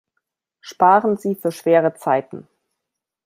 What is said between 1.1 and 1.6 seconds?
Sie für